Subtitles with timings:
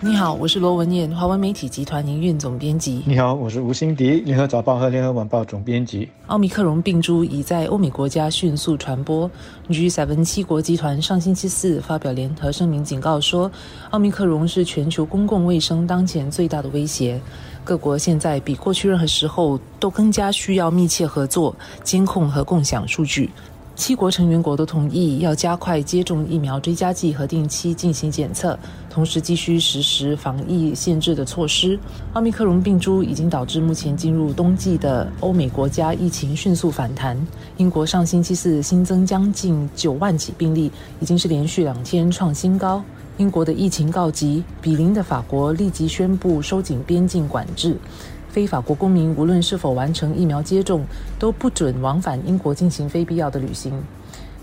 [0.00, 3.02] 你好，我是罗文燕，华文媒体集团营运总编辑。
[3.06, 6.06] 你好，我是吴欣迪，联合早报和联合晚报总编辑。
[6.26, 9.30] 奥密克戎病株已在欧美国家迅速传播。
[9.70, 13.50] G7 七国集团上星期四发表联合声明，警告说，
[13.88, 17.18] 奥密克戎是全球公共卫生当前最大的威胁。
[17.64, 23.30] 各国现在比过去任何时候都更加需要密切合作、监控和共享数据。
[23.76, 31.78] 七国成员国都同意要加快接种疫苗追加剂和定期进行检测，同时继续实施防疫限制的措施。
[32.14, 37.16] 奥密克戎病株已经导致目前进入冬季的欧美国家疫情迅速反弹。
[37.58, 42.82] 英国上星期四新增将近九万起病例，已经是连续两天创新高。
[43.18, 47.76] 英国的疫情告急，比邻的法国立即宣布收紧边境管制。
[48.36, 50.84] 非法国公民无论是否完成疫苗接种，
[51.18, 53.72] 都不准往返英国进行非必要的旅行。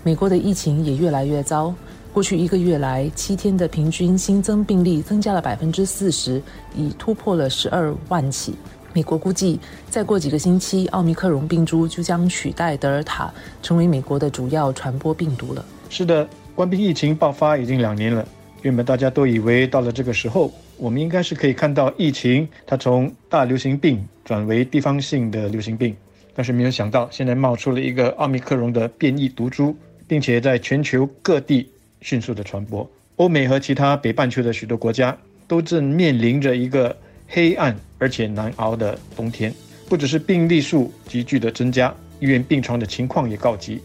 [0.02, 1.72] 美国的疫情也越来越糟，
[2.12, 6.42] 过去一个月来，七天的平均新增病例增加了百分之四十，
[6.74, 8.56] 已突破了十二万起。
[8.92, 15.64] 美国估计，再过几个星期，奥密克戎病株就将取代德尔塔，成为美国的主要传播病毒了。
[15.88, 18.26] 是的，关闭疫情爆发已经两年了，
[18.62, 20.50] 原本大家都以为到了这个时候。
[20.76, 25.96] 我们应该是可以看到疫情，它从大流行病转为地方性的流行病，
[26.34, 29.76] 但是没有想到现在冒出了一个奥密克戎的变异毒株，
[30.08, 32.88] 并且在全球各地迅速的传播。
[33.16, 36.96] 欧美和其他北半球的许多国家都正面临着一个
[37.28, 39.54] 黑暗而且难熬的冬天，
[39.88, 43.80] 不只是病例数急剧的增加，医院病床的情况也告急，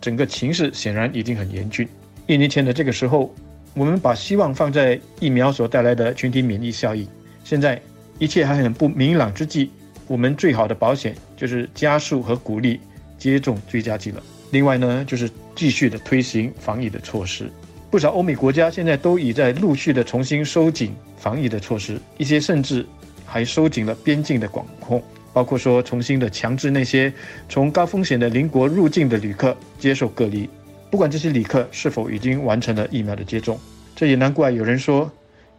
[0.00, 1.88] 整个情势显然已经很严峻。
[2.26, 3.34] 一年前的这个时候。
[3.74, 7.06] 我们把希望放在疫苗所带来的群体免疫效应。
[7.42, 7.80] 现在
[8.18, 9.70] 一切还很不明朗之际，
[10.06, 12.80] 我们最好的保险就是加速和鼓励
[13.18, 14.22] 接种追加剂了。
[14.52, 17.50] 另外呢，就是继续的推行防疫的措施。
[17.90, 22.86] 不少欧美国家现在都已在陆续的重新收紧防疫的措施，一些甚至
[23.26, 25.02] 还收紧了边境的管控，
[25.32, 27.12] 包括说重新的强制那些
[27.48, 30.48] 从高风险的邻国入境的旅客接受隔离。
[30.94, 33.58] 不管这些旅客是否已经完成了疫苗的接种，
[33.96, 35.10] 这也难怪有人说，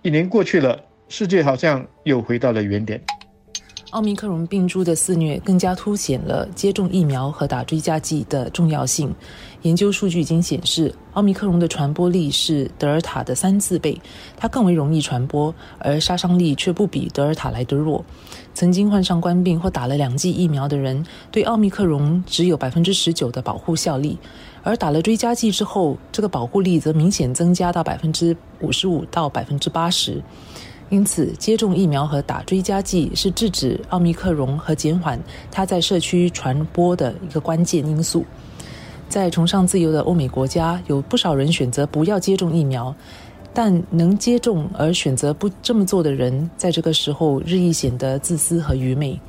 [0.01, 3.01] 一年过去了，世界好像又回到了原点。
[3.95, 9.16] 奥密克戎病株的肆虐更加凸显了接种疫苗和打追加剂的重要性。
[9.61, 13.97] 研究数据已经显示，奥密克戎的传播力是德尔塔的三四倍，
[14.35, 18.03] 它更为容易传播，而杀伤力却不比德尔塔来得弱。
[18.53, 21.01] 曾经患上冠病或打了两剂疫苗的人，
[21.31, 24.17] 对奥密克戎只有百分之十九的保护效力。
[24.62, 30.22] 而打了追加剂之后，这个保护力则明显增加到百分之五十五到百分之八十。
[30.95, 38.23] 因此，接种疫苗和打追加剂是制止奥密克戎和减缓它在社区传播的一个关键因素。
[39.09, 42.95] 在崇尚自由的欧美国家，有不少人选择不要接种疫苗，
[43.53, 49.19] 但能接种而选择不这么做的人，在这个时候日益显得自私和愚昧。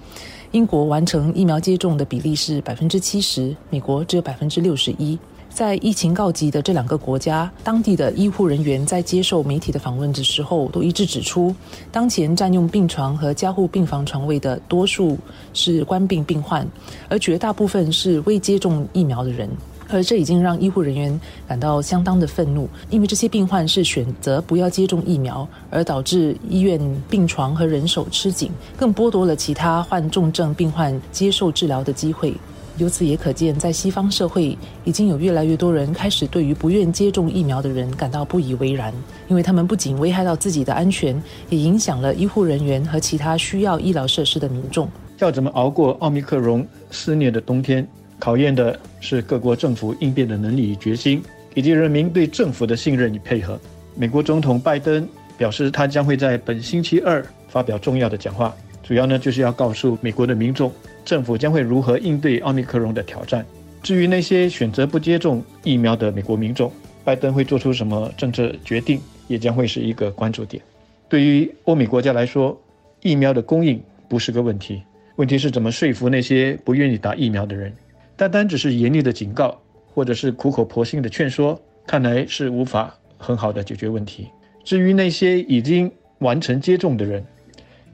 [0.53, 5.19] 英国完成疫苗接种的比例是百分之七十，美国只有百分之六十一。
[5.57, 11.55] 在疫情告急的这两个国家，当地的医护人员在接受媒体的访问的时候，都一致指出，
[11.91, 15.17] 当前占用病床和加护病房床位的多数
[15.55, 16.69] 是冠病病患，
[17.09, 19.49] 而绝大部分是未接种疫苗的人。
[19.89, 21.19] 而这已经让医护人员
[21.49, 26.79] 感到相当的愤怒，因为这些病患是选择不要接种疫苗，而导致医院
[27.09, 32.35] 病床和人手吃紧，更剥夺了其他患重症病患接受治疗的机会。
[32.79, 38.93] 由此也可见，在西方社会，已经有越来越多人开始对于不愿接种疫苗的人感到不以为然，
[39.29, 44.89] 因为他们不仅危害到自己的安全，也影响了医护人员和其他需要医疗设施的民众。
[45.19, 47.87] 要怎么熬过奥密克戎肆虐的冬天？
[48.19, 51.23] 考验的是各国政府应变的能力与决心，
[51.55, 53.59] 以及人民对政府的信任与配合。
[53.95, 55.07] 美国总统拜登
[55.39, 60.73] 表示，他将会在本星期二发表重要的讲话，主要呢就是要告诉美国的民众，
[61.07, 63.47] 政府将会如何应对奥密克戎的挑战。
[63.83, 66.71] 至于那些选择不接种疫苗的美国民众，
[67.05, 70.61] 拜登会做出什么政策决定，也将会是一个关注点。
[71.09, 72.61] 对于欧美国家来说，
[73.01, 74.83] 疫苗的供应不是个问题，
[75.15, 77.73] 问题是怎么说服那些不愿意打疫苗的人。
[78.17, 79.57] 单单只是严厉的警告，
[79.95, 84.27] 或者是苦口婆心的劝说，看来是无法很好的解决问题。
[84.65, 85.89] 至于那些已经
[86.19, 87.25] 完成接种的人，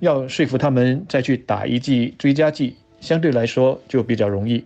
[0.00, 4.64] 要说服他们再去打一剂追加剂，相对来说就比较容易。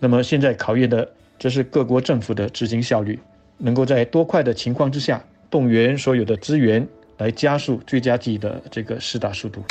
[0.00, 3.18] 那么现在考验的，则是各国政府的执行效率，
[3.58, 6.86] 能够在多快的情况之下，动员所有的资源
[7.18, 9.62] 来加速追加剂的这个施打速度。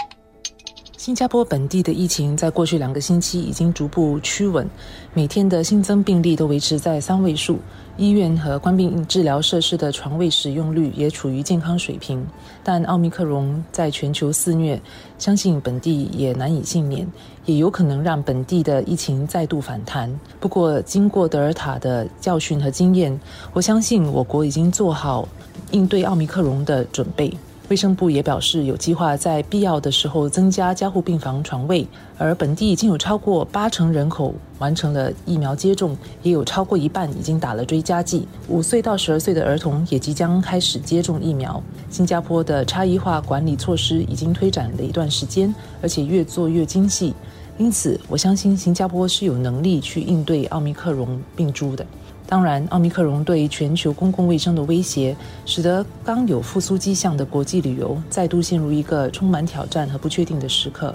[1.05, 4.67] 新加坡本地的疫情在过去两个星期已经逐步趋稳，
[5.13, 7.59] 每天的新增病例都维持在三位数，
[7.95, 12.25] 医院和关病治疗设施的床位使用率也处于健康水平。
[12.63, 14.81] 但奥密克戎在全球肆虐，
[15.19, 17.07] 相信本地也难以幸免，
[17.45, 20.11] 也有可能让本地的疫情再度反弹。
[20.39, 23.21] 不过，经过德尔塔的教训和经验，
[23.53, 25.29] 我相信我国已经做好
[25.69, 27.31] 应对奥密克戎的准备。
[27.67, 38.27] 卫生部也表示，有计划在必要的时候增加加护病房床位，而本地已经有超过八成人口完成了疫苗接种，也有超过一半已经打了追加剂。
[38.50, 41.62] 五岁到十二岁的儿童也即将开始接种疫苗。
[41.89, 47.15] 新加坡的差异化管理措施已经推展了一段时间，而且越做越精细，
[47.57, 51.85] 因此我相信新加坡是有能力去应对奥密克戎病株的。
[52.27, 55.15] 当然，奥密克戎对全球公共卫生的威胁，
[55.45, 60.93] 使得刚有复苏迹象的国际旅游再度陷入一个充满挑战和不确定的时刻。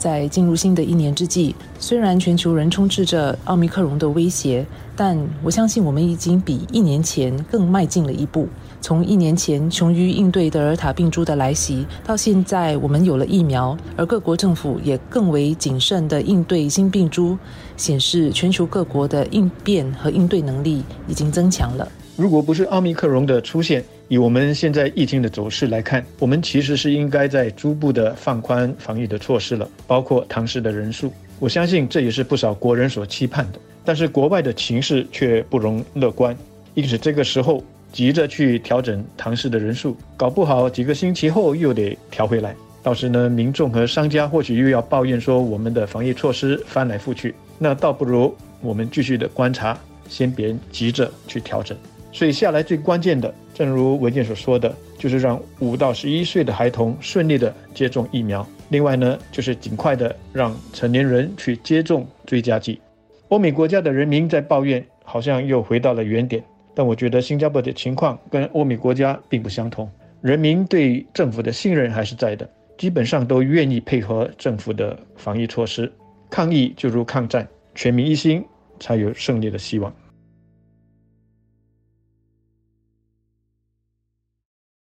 [0.00, 4.64] 在进入新的一年之际，虽然全球仍充斥着奥密克戎的威胁，
[4.96, 8.48] 但我相信我们已经比一年前更迈进了一步。
[8.80, 17.36] 从一年前穷于应对德尔塔病株的来袭，到现在我们有了疫苗，而各国政府也更为谨慎地应对新病株，
[17.76, 21.86] 显示全球各国的应变和应对能力已经增强了。
[22.16, 31.12] 如果不是奥密克戎的出现，以我们现在疫情的走势来看，我们其实是应该在逐步的放宽防疫的措施了，包括堂食的人数。
[31.38, 36.36] 我相信这也是不少国人所期盼的，但是国外的情势却不容乐观，
[36.74, 37.64] 因此这个时候。
[37.92, 42.54] 急着去调整堂食的人数，搞不好几个星期后又得调回来。
[42.84, 47.34] 到时呢，民众和商家或许又要抱怨说我们的防疫措施翻来覆去。
[47.58, 49.76] 那倒不如我们继续的观察，
[50.08, 51.76] 先别急着去调整。
[52.12, 58.46] 所以下来最关键的，正如文件所说的，就是让五到十一岁的孩童顺利的接种疫苗。
[58.68, 62.80] 另外呢，就是尽快的让成年人去接种追加剂。
[63.28, 66.42] 欧美国家的人民在抱怨，好像又回到了原点。
[66.74, 69.90] 但我觉得新加坡的情况跟欧美国家并不相同，
[70.20, 72.48] 人民对政府的信任还是在的，
[72.78, 75.92] 基本上都愿意配合政府的防疫措施。
[76.28, 78.44] 抗疫就如抗战，全民一心，
[78.78, 79.92] 才有胜利的希望。